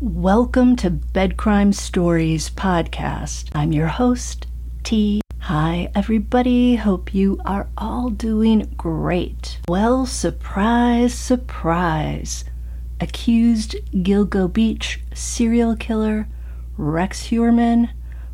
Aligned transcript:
Welcome 0.00 0.76
to 0.76 0.90
Bed 0.90 1.36
Crime 1.36 1.72
Stories 1.72 2.50
podcast. 2.50 3.48
I'm 3.52 3.72
your 3.72 3.88
host, 3.88 4.46
T. 4.84 5.20
Hi, 5.40 5.90
everybody. 5.92 6.76
Hope 6.76 7.12
you 7.12 7.40
are 7.44 7.68
all 7.76 8.08
doing 8.08 8.72
great. 8.76 9.58
Well, 9.66 10.06
surprise, 10.06 11.14
surprise. 11.14 12.44
Accused 13.00 13.74
Gilgo 13.92 14.52
Beach 14.52 15.00
serial 15.14 15.74
killer 15.74 16.28
Rex 16.76 17.30
Heuermann. 17.30 17.90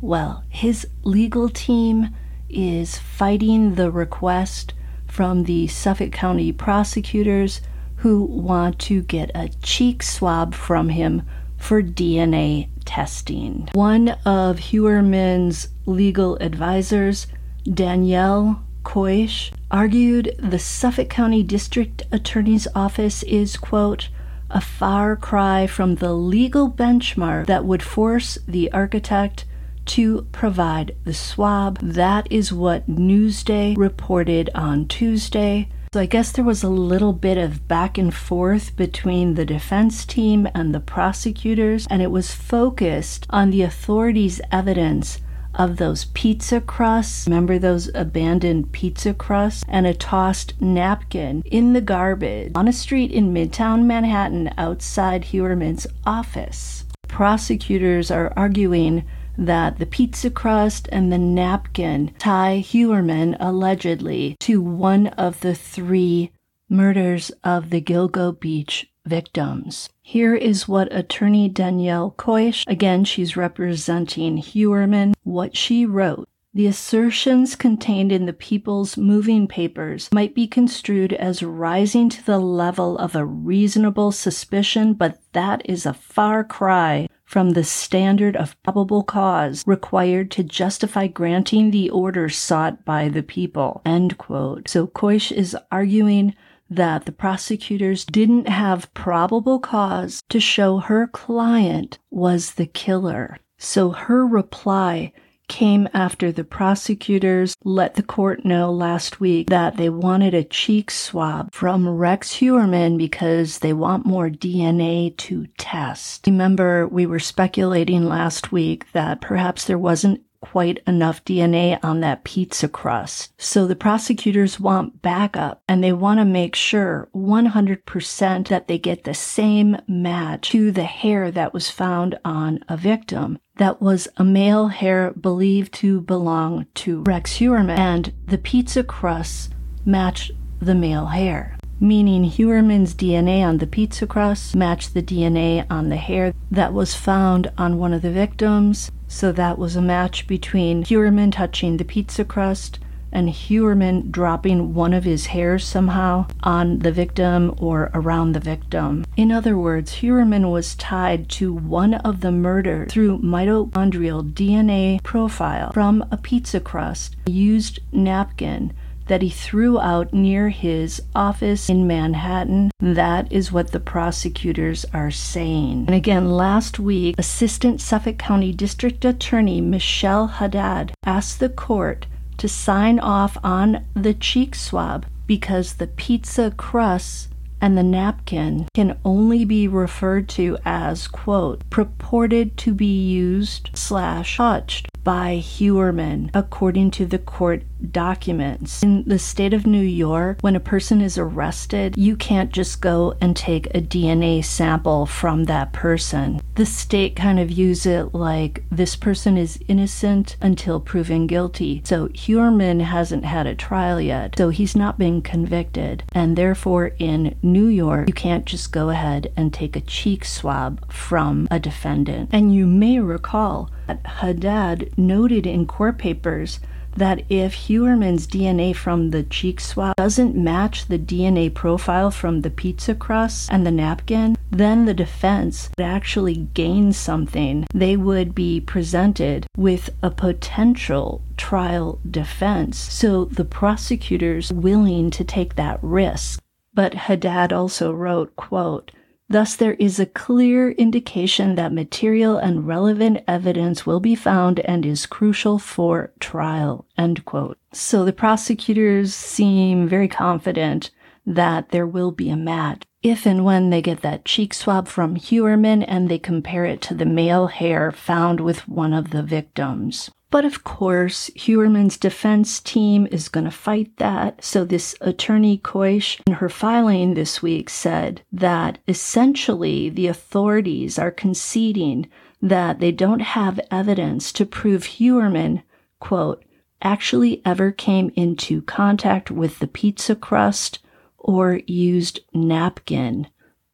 Well, 0.00 0.44
his 0.48 0.86
legal 1.02 1.48
team 1.48 2.14
is 2.48 2.98
fighting 2.98 3.74
the 3.74 3.90
request 3.90 4.74
from 5.08 5.42
the 5.42 5.66
Suffolk 5.66 6.12
County 6.12 6.52
prosecutors 6.52 7.60
who 7.96 8.22
want 8.22 8.78
to 8.78 9.02
get 9.02 9.32
a 9.34 9.48
cheek 9.60 10.04
swab 10.04 10.54
from 10.54 10.90
him 10.90 11.22
for 11.58 11.82
DNA 11.82 12.68
testing. 12.84 13.68
One 13.74 14.10
of 14.24 14.58
Heuermann's 14.58 15.68
legal 15.84 16.36
advisors, 16.36 17.26
Danielle 17.64 18.62
Coysh, 18.84 19.52
argued 19.70 20.34
the 20.38 20.58
Suffolk 20.58 21.10
County 21.10 21.42
District 21.42 22.02
Attorney's 22.10 22.66
Office 22.74 23.22
is, 23.24 23.56
quote, 23.56 24.08
a 24.50 24.60
far 24.62 25.14
cry 25.14 25.66
from 25.66 25.96
the 25.96 26.14
legal 26.14 26.70
benchmark 26.70 27.46
that 27.46 27.66
would 27.66 27.82
force 27.82 28.38
the 28.48 28.72
architect 28.72 29.44
to 29.84 30.26
provide 30.32 30.94
the 31.04 31.14
swab. 31.14 31.78
That 31.80 32.30
is 32.30 32.52
what 32.52 32.88
Newsday 32.88 33.76
reported 33.76 34.48
on 34.54 34.86
Tuesday. 34.86 35.68
So 35.94 36.00
I 36.00 36.06
guess 36.06 36.32
there 36.32 36.44
was 36.44 36.62
a 36.62 36.68
little 36.68 37.14
bit 37.14 37.38
of 37.38 37.66
back 37.66 37.96
and 37.96 38.12
forth 38.12 38.76
between 38.76 39.34
the 39.34 39.46
defense 39.46 40.04
team 40.04 40.46
and 40.54 40.74
the 40.74 40.80
prosecutors, 40.80 41.86
and 41.88 42.02
it 42.02 42.10
was 42.10 42.34
focused 42.34 43.26
on 43.30 43.50
the 43.50 43.62
authorities' 43.62 44.42
evidence 44.52 45.22
of 45.54 45.78
those 45.78 46.04
pizza 46.04 46.60
crusts. 46.60 47.26
Remember 47.26 47.58
those 47.58 47.90
abandoned 47.94 48.70
pizza 48.70 49.14
crusts? 49.14 49.64
And 49.66 49.86
a 49.86 49.94
tossed 49.94 50.60
napkin 50.60 51.42
in 51.46 51.72
the 51.72 51.80
garbage 51.80 52.52
on 52.54 52.68
a 52.68 52.72
street 52.72 53.10
in 53.10 53.32
Midtown 53.32 53.84
Manhattan 53.84 54.52
outside 54.58 55.24
Heuermann's 55.24 55.86
office. 56.04 56.84
Prosecutors 57.08 58.10
are 58.10 58.30
arguing 58.36 59.04
that 59.38 59.78
the 59.78 59.86
pizza 59.86 60.28
crust 60.28 60.88
and 60.90 61.12
the 61.12 61.18
napkin 61.18 62.12
tie 62.18 62.58
Heuermann 62.58 63.36
allegedly 63.38 64.36
to 64.40 64.60
one 64.60 65.06
of 65.08 65.40
the 65.40 65.54
three 65.54 66.32
murders 66.68 67.30
of 67.44 67.70
the 67.70 67.80
Gilgo 67.80 68.38
Beach 68.38 68.90
victims. 69.06 69.88
Here 70.02 70.34
is 70.34 70.68
what 70.68 70.94
attorney 70.94 71.48
Danielle 71.48 72.14
Coysh, 72.18 72.64
again, 72.66 73.04
she's 73.04 73.36
representing 73.36 74.38
Heuermann, 74.38 75.14
what 75.22 75.56
she 75.56 75.86
wrote. 75.86 76.28
The 76.52 76.66
assertions 76.66 77.54
contained 77.54 78.10
in 78.10 78.26
the 78.26 78.32
People's 78.32 78.96
Moving 78.96 79.46
Papers 79.46 80.08
might 80.12 80.34
be 80.34 80.46
construed 80.46 81.12
as 81.12 81.42
rising 81.42 82.08
to 82.08 82.24
the 82.24 82.38
level 82.38 82.98
of 82.98 83.14
a 83.14 83.24
reasonable 83.24 84.12
suspicion, 84.12 84.94
but 84.94 85.20
that 85.32 85.62
is 85.66 85.86
a 85.86 85.94
far 85.94 86.42
cry 86.42 87.08
from 87.28 87.50
the 87.50 87.62
standard 87.62 88.34
of 88.34 88.56
probable 88.62 89.02
cause 89.02 89.62
required 89.66 90.30
to 90.30 90.42
justify 90.42 91.06
granting 91.06 91.70
the 91.70 91.90
order 91.90 92.26
sought 92.30 92.86
by 92.86 93.06
the 93.06 93.22
people. 93.22 93.82
End 93.84 94.16
quote. 94.16 94.66
So 94.66 94.86
Coysh 94.86 95.30
is 95.30 95.54
arguing 95.70 96.34
that 96.70 97.04
the 97.04 97.12
prosecutors 97.12 98.06
didn't 98.06 98.48
have 98.48 98.92
probable 98.94 99.58
cause 99.58 100.22
to 100.30 100.40
show 100.40 100.78
her 100.78 101.06
client 101.06 101.98
was 102.10 102.54
the 102.54 102.66
killer. 102.66 103.36
So 103.58 103.90
her 103.90 104.26
reply 104.26 105.12
came 105.48 105.88
after 105.92 106.30
the 106.30 106.44
prosecutors 106.44 107.56
let 107.64 107.94
the 107.94 108.02
court 108.02 108.44
know 108.44 108.70
last 108.70 109.20
week 109.20 109.48
that 109.48 109.76
they 109.76 109.88
wanted 109.88 110.34
a 110.34 110.44
cheek 110.44 110.90
swab 110.90 111.52
from 111.52 111.88
Rex 111.88 112.34
Heuermann 112.34 112.96
because 112.96 113.58
they 113.58 113.72
want 113.72 114.06
more 114.06 114.28
DNA 114.28 115.16
to 115.16 115.46
test. 115.58 116.26
Remember, 116.26 116.86
we 116.86 117.06
were 117.06 117.18
speculating 117.18 118.04
last 118.04 118.52
week 118.52 118.92
that 118.92 119.20
perhaps 119.20 119.64
there 119.64 119.78
wasn't 119.78 120.22
quite 120.40 120.82
enough 120.86 121.24
DNA 121.24 121.78
on 121.82 122.00
that 122.00 122.24
pizza 122.24 122.68
crust. 122.68 123.32
So 123.38 123.66
the 123.66 123.76
prosecutors 123.76 124.60
want 124.60 125.02
backup 125.02 125.62
and 125.68 125.82
they 125.82 125.92
want 125.92 126.20
to 126.20 126.24
make 126.24 126.54
sure 126.54 127.08
100% 127.14 128.48
that 128.48 128.68
they 128.68 128.78
get 128.78 129.04
the 129.04 129.14
same 129.14 129.76
match 129.86 130.50
to 130.50 130.70
the 130.70 130.84
hair 130.84 131.30
that 131.30 131.52
was 131.52 131.70
found 131.70 132.18
on 132.24 132.60
a 132.68 132.76
victim. 132.76 133.38
That 133.56 133.82
was 133.82 134.08
a 134.16 134.24
male 134.24 134.68
hair 134.68 135.12
believed 135.12 135.74
to 135.74 136.00
belong 136.00 136.66
to 136.76 137.02
Rex 137.02 137.38
Heuermann 137.38 137.78
and 137.78 138.12
the 138.26 138.38
pizza 138.38 138.84
crust 138.84 139.52
matched 139.84 140.32
the 140.60 140.74
male 140.74 141.06
hair 141.06 141.58
meaning 141.80 142.24
Heuermann's 142.24 142.94
DNA 142.94 143.42
on 143.42 143.58
the 143.58 143.66
pizza 143.66 144.06
crust 144.06 144.56
matched 144.56 144.94
the 144.94 145.02
DNA 145.02 145.64
on 145.70 145.88
the 145.88 145.96
hair 145.96 146.34
that 146.50 146.72
was 146.72 146.94
found 146.94 147.50
on 147.56 147.78
one 147.78 147.92
of 147.92 148.02
the 148.02 148.10
victims. 148.10 148.90
So 149.08 149.32
that 149.32 149.58
was 149.58 149.74
a 149.74 149.82
match 149.82 150.26
between 150.26 150.84
Heuermann 150.84 151.32
touching 151.32 151.78
the 151.78 151.84
pizza 151.84 152.24
crust 152.24 152.78
and 153.10 153.30
Heuermann 153.30 154.10
dropping 154.10 154.74
one 154.74 154.92
of 154.92 155.04
his 155.04 155.26
hairs 155.26 155.64
somehow 155.64 156.26
on 156.42 156.80
the 156.80 156.92
victim 156.92 157.54
or 157.58 157.90
around 157.94 158.32
the 158.32 158.40
victim. 158.40 159.04
In 159.16 159.32
other 159.32 159.56
words, 159.56 159.94
Heuermann 159.94 160.50
was 160.50 160.74
tied 160.74 161.28
to 161.30 161.52
one 161.52 161.94
of 161.94 162.20
the 162.20 162.32
murders 162.32 162.92
through 162.92 163.20
mitochondrial 163.20 164.30
DNA 164.32 165.02
profile 165.02 165.72
from 165.72 166.04
a 166.10 166.16
pizza 166.16 166.60
crust, 166.60 167.16
used 167.26 167.80
napkin, 167.92 168.72
that 169.08 169.22
he 169.22 169.30
threw 169.30 169.80
out 169.80 170.12
near 170.12 170.48
his 170.50 171.02
office 171.14 171.68
in 171.68 171.86
Manhattan. 171.86 172.70
That 172.80 173.30
is 173.32 173.50
what 173.50 173.72
the 173.72 173.80
prosecutors 173.80 174.86
are 174.94 175.10
saying. 175.10 175.84
And 175.86 175.94
again, 175.94 176.30
last 176.30 176.78
week, 176.78 177.16
Assistant 177.18 177.80
Suffolk 177.80 178.18
County 178.18 178.52
District 178.52 179.04
Attorney 179.04 179.60
Michelle 179.60 180.28
Haddad 180.28 180.92
asked 181.04 181.40
the 181.40 181.48
court 181.48 182.06
to 182.38 182.48
sign 182.48 183.00
off 183.00 183.36
on 183.42 183.84
the 183.94 184.14
cheek 184.14 184.54
swab 184.54 185.06
because 185.26 185.74
the 185.74 185.86
pizza 185.88 186.52
crust 186.56 187.28
and 187.60 187.76
the 187.76 187.82
napkin 187.82 188.68
can 188.74 188.98
only 189.04 189.44
be 189.44 189.66
referred 189.66 190.28
to 190.28 190.56
as 190.64 191.08
quote 191.08 191.68
purported 191.70 192.56
to 192.56 192.72
be 192.72 193.08
used 193.08 193.70
slash 193.74 194.36
touched 194.36 194.88
by 195.04 195.36
Heuermann, 195.38 196.30
according 196.34 196.90
to 196.92 197.06
the 197.06 197.18
court 197.18 197.62
documents. 197.92 198.82
In 198.82 199.04
the 199.04 199.18
state 199.18 199.54
of 199.54 199.66
New 199.66 199.82
York, 199.82 200.38
when 200.40 200.56
a 200.56 200.60
person 200.60 201.00
is 201.00 201.16
arrested, 201.16 201.96
you 201.96 202.16
can't 202.16 202.52
just 202.52 202.80
go 202.80 203.14
and 203.20 203.36
take 203.36 203.66
a 203.66 203.80
DNA 203.80 204.44
sample 204.44 205.06
from 205.06 205.44
that 205.44 205.72
person. 205.72 206.40
The 206.56 206.66
state 206.66 207.14
kind 207.14 207.38
of 207.38 207.50
use 207.50 207.86
it 207.86 208.14
like 208.14 208.64
this 208.70 208.96
person 208.96 209.36
is 209.36 209.60
innocent 209.68 210.36
until 210.40 210.80
proven 210.80 211.26
guilty. 211.26 211.82
So 211.84 212.08
Heuermann 212.08 212.80
hasn't 212.80 213.24
had 213.24 213.46
a 213.46 213.54
trial 213.54 214.00
yet, 214.00 214.34
so 214.36 214.48
he's 214.48 214.74
not 214.74 214.98
been 214.98 215.22
convicted. 215.22 216.02
And 216.12 216.36
therefore, 216.36 216.92
in 216.98 217.36
New 217.42 217.66
York, 217.66 218.08
you 218.08 218.14
can't 218.14 218.44
just 218.44 218.72
go 218.72 218.90
ahead 218.90 219.32
and 219.36 219.54
take 219.54 219.76
a 219.76 219.80
cheek 219.80 220.24
swab 220.24 220.90
from 220.92 221.46
a 221.50 221.60
defendant. 221.60 222.30
And 222.32 222.54
you 222.54 222.66
may 222.66 222.98
recall 222.98 223.70
that 223.86 224.04
Haddad 224.04 224.87
noted 224.96 225.46
in 225.46 225.66
court 225.66 225.98
papers 225.98 226.60
that 226.96 227.22
if 227.28 227.54
Heuermann's 227.54 228.26
DNA 228.26 228.74
from 228.74 229.10
the 229.10 229.22
cheek 229.22 229.60
swab 229.60 229.94
doesn't 229.96 230.34
match 230.34 230.86
the 230.86 230.98
DNA 230.98 231.52
profile 231.52 232.10
from 232.10 232.40
the 232.40 232.50
pizza 232.50 232.94
crust 232.94 233.48
and 233.52 233.64
the 233.64 233.70
napkin, 233.70 234.36
then 234.50 234.84
the 234.84 234.94
defense 234.94 235.70
would 235.78 235.84
actually 235.84 236.48
gain 236.54 236.92
something. 236.92 237.66
They 237.72 237.96
would 237.96 238.34
be 238.34 238.60
presented 238.60 239.46
with 239.56 239.90
a 240.02 240.10
potential 240.10 241.22
trial 241.36 242.00
defense. 242.10 242.78
So 242.78 243.26
the 243.26 243.44
prosecutors 243.44 244.52
willing 244.52 245.10
to 245.12 245.24
take 245.24 245.54
that 245.54 245.78
risk. 245.82 246.40
But 246.74 246.94
Haddad 246.94 247.52
also 247.52 247.92
wrote, 247.92 248.34
quote, 248.36 248.92
Thus, 249.30 249.56
there 249.56 249.74
is 249.74 250.00
a 250.00 250.06
clear 250.06 250.70
indication 250.70 251.54
that 251.56 251.72
material 251.72 252.38
and 252.38 252.66
relevant 252.66 253.22
evidence 253.28 253.84
will 253.84 254.00
be 254.00 254.14
found 254.14 254.60
and 254.60 254.86
is 254.86 255.04
crucial 255.04 255.58
for 255.58 256.12
trial. 256.18 256.86
End 256.96 257.24
quote. 257.26 257.58
So 257.72 258.04
the 258.04 258.12
prosecutors 258.12 259.14
seem 259.14 259.86
very 259.86 260.08
confident 260.08 260.90
that 261.26 261.68
there 261.70 261.86
will 261.86 262.10
be 262.10 262.30
a 262.30 262.36
match 262.36 262.84
if 263.02 263.26
and 263.26 263.44
when 263.44 263.70
they 263.70 263.80
get 263.80 264.00
that 264.00 264.24
cheek 264.24 264.52
swab 264.52 264.88
from 264.88 265.14
Heuermann 265.14 265.84
and 265.84 266.08
they 266.08 266.18
compare 266.18 266.64
it 266.64 266.80
to 266.82 266.94
the 266.94 267.06
male 267.06 267.46
hair 267.46 267.92
found 267.92 268.40
with 268.40 268.66
one 268.66 268.92
of 268.92 269.10
the 269.10 269.22
victims. 269.22 270.10
But 270.30 270.44
of 270.44 270.62
course, 270.62 271.30
Heuermann's 271.34 271.96
defense 271.96 272.60
team 272.60 273.08
is 273.10 273.30
going 273.30 273.46
to 273.46 273.50
fight 273.50 273.96
that. 273.96 274.44
So 274.44 274.64
this 274.64 274.94
attorney 275.00 275.58
Coysh 275.58 276.20
in 276.26 276.34
her 276.34 276.50
filing 276.50 277.14
this 277.14 277.42
week 277.42 277.70
said 277.70 278.20
that 278.30 278.78
essentially 278.86 279.88
the 279.88 280.06
authorities 280.06 280.98
are 280.98 281.10
conceding 281.10 282.08
that 282.42 282.78
they 282.78 282.92
don't 282.92 283.20
have 283.20 283.58
evidence 283.70 284.30
to 284.32 284.44
prove 284.44 284.84
Heuermann, 284.84 285.62
quote, 285.98 286.44
actually 286.82 287.42
ever 287.44 287.72
came 287.72 288.12
into 288.14 288.62
contact 288.62 289.30
with 289.30 289.58
the 289.58 289.66
pizza 289.66 290.14
crust 290.14 290.78
or 291.18 291.60
used 291.66 292.20
napkin 292.32 293.26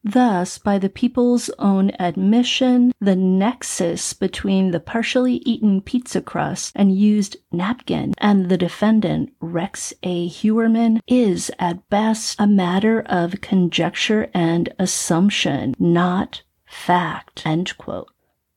Thus, 0.07 0.59
by 0.59 0.77
the 0.77 0.89
people's 0.89 1.49
own 1.57 1.89
admission, 1.97 2.93
the 3.01 3.15
nexus 3.15 4.13
between 4.13 4.69
the 4.69 4.79
partially 4.79 5.37
eaten 5.37 5.81
pizza 5.81 6.21
crust 6.21 6.73
and 6.75 6.95
used 6.95 7.37
napkin 7.51 8.13
and 8.19 8.47
the 8.47 8.57
defendant, 8.57 9.33
Rex 9.41 9.95
A. 10.03 10.27
Heuermann, 10.27 11.01
is 11.07 11.49
at 11.57 11.89
best 11.89 12.35
a 12.37 12.45
matter 12.45 13.01
of 13.01 13.41
conjecture 13.41 14.29
and 14.31 14.71
assumption, 14.77 15.73
not 15.79 16.43
fact. 16.67 17.41
End 17.43 17.75
quote. 17.79 18.11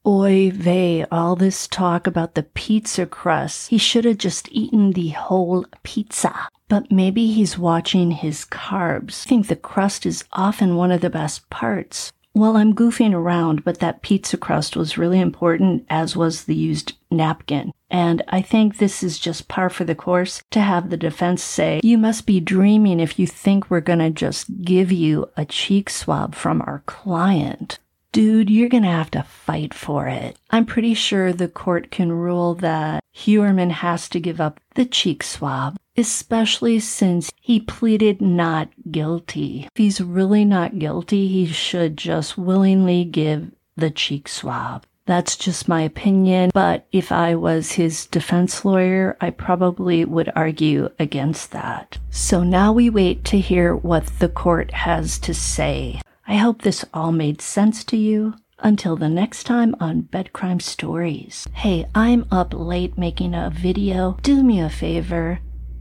Oy 0.04 0.50
vey, 0.50 1.06
all 1.10 1.34
this 1.34 1.66
talk 1.66 2.06
about 2.06 2.34
the 2.34 2.42
pizza 2.42 3.06
crust. 3.06 3.70
He 3.70 3.78
should 3.78 4.04
have 4.04 4.18
just 4.18 4.48
eaten 4.52 4.92
the 4.92 5.08
whole 5.08 5.64
pizza. 5.82 6.48
But 6.68 6.92
maybe 6.92 7.32
he's 7.32 7.58
watching 7.58 8.10
his 8.10 8.44
carbs. 8.44 9.26
I 9.26 9.28
think 9.28 9.48
the 9.48 9.56
crust 9.56 10.04
is 10.06 10.24
often 10.32 10.76
one 10.76 10.92
of 10.92 11.00
the 11.00 11.10
best 11.10 11.48
parts. 11.50 12.12
Well, 12.34 12.56
I'm 12.56 12.74
goofing 12.74 13.14
around, 13.14 13.64
but 13.64 13.80
that 13.80 14.02
pizza 14.02 14.36
crust 14.36 14.76
was 14.76 14.98
really 14.98 15.18
important, 15.18 15.86
as 15.90 16.14
was 16.14 16.44
the 16.44 16.54
used 16.54 16.92
napkin. 17.10 17.72
And 17.90 18.22
I 18.28 18.42
think 18.42 18.76
this 18.76 19.02
is 19.02 19.18
just 19.18 19.48
par 19.48 19.70
for 19.70 19.84
the 19.84 19.94
course 19.94 20.42
to 20.50 20.60
have 20.60 20.90
the 20.90 20.96
defense 20.96 21.42
say, 21.42 21.80
You 21.82 21.98
must 21.98 22.26
be 22.26 22.38
dreaming 22.38 23.00
if 23.00 23.18
you 23.18 23.26
think 23.26 23.70
we're 23.70 23.80
going 23.80 23.98
to 24.00 24.10
just 24.10 24.62
give 24.62 24.92
you 24.92 25.30
a 25.36 25.44
cheek 25.44 25.88
swab 25.90 26.34
from 26.34 26.62
our 26.62 26.82
client 26.86 27.78
dude, 28.12 28.50
you're 28.50 28.68
going 28.68 28.82
to 28.82 28.88
have 28.88 29.10
to 29.12 29.22
fight 29.22 29.74
for 29.74 30.08
it. 30.08 30.36
I'm 30.50 30.66
pretty 30.66 30.94
sure 30.94 31.32
the 31.32 31.48
court 31.48 31.90
can 31.90 32.10
rule 32.10 32.54
that 32.56 33.04
Heuermann 33.14 33.70
has 33.70 34.08
to 34.08 34.20
give 34.20 34.40
up 34.40 34.60
the 34.74 34.84
cheek 34.84 35.22
swab, 35.22 35.76
especially 35.98 36.78
since 36.78 37.30
he 37.40 37.60
pleaded 37.60 38.20
not 38.20 38.68
guilty. 38.90 39.68
If 39.74 39.76
he's 39.76 40.00
really 40.00 40.44
not 40.44 40.78
guilty, 40.78 41.28
he 41.28 41.46
should 41.46 41.96
just 41.96 42.38
willingly 42.38 43.04
give 43.04 43.50
the 43.76 43.90
cheek 43.90 44.28
swab. 44.28 44.84
That's 45.06 45.36
just 45.36 45.68
my 45.68 45.80
opinion, 45.80 46.50
but 46.52 46.86
if 46.92 47.10
I 47.10 47.34
was 47.34 47.72
his 47.72 48.04
defense 48.06 48.62
lawyer, 48.62 49.16
I 49.22 49.30
probably 49.30 50.04
would 50.04 50.30
argue 50.36 50.90
against 50.98 51.50
that. 51.52 51.96
So 52.10 52.44
now 52.44 52.72
we 52.74 52.90
wait 52.90 53.24
to 53.26 53.38
hear 53.38 53.74
what 53.74 54.06
the 54.18 54.28
court 54.28 54.70
has 54.72 55.18
to 55.20 55.32
say. 55.32 56.02
I 56.26 56.36
hope 56.36 56.60
this 56.60 56.84
all 56.92 57.10
made 57.10 57.40
sense 57.40 57.84
to 57.84 57.96
you. 57.96 58.34
Until 58.60 58.96
the 58.96 59.08
next 59.08 59.44
time 59.44 59.76
on 59.78 60.00
Bed 60.00 60.32
Crime 60.32 60.58
Stories. 60.58 61.46
Hey, 61.52 61.86
I'm 61.94 62.26
up 62.32 62.52
late 62.52 62.98
making 62.98 63.32
a 63.32 63.50
video. 63.50 64.18
Do 64.22 64.42
me 64.42 64.60
a 64.60 64.68
favor, 64.68 65.38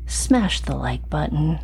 smash 0.08 0.62
the 0.62 0.76
like 0.76 1.10
button. 1.10 1.60